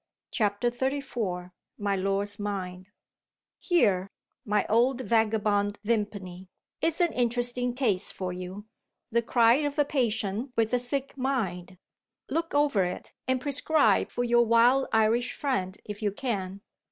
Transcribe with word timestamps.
CHAPTER 0.31 0.71
XXXIV 0.71 1.51
MY 1.77 1.95
LORD'S 1.95 2.39
MIND 2.39 2.87
HERE, 3.59 4.09
my 4.43 4.65
old 4.67 5.01
vagabond 5.01 5.77
Vimpany, 5.83 6.49
is 6.81 7.01
an 7.01 7.13
interesting 7.13 7.75
case 7.75 8.11
for 8.11 8.33
you 8.33 8.65
the 9.11 9.21
cry 9.21 9.53
of 9.57 9.77
a 9.77 9.85
patient 9.85 10.53
with 10.57 10.73
a 10.73 10.79
sick 10.79 11.15
mind. 11.19 11.77
Look 12.29 12.55
over 12.55 12.83
it, 12.83 13.13
and 13.27 13.39
prescribe 13.39 14.09
for 14.09 14.23
your 14.23 14.43
wild 14.43 14.87
Irish 14.91 15.33
friend, 15.33 15.77
if 15.85 16.01
you 16.01 16.11
can. 16.11 16.61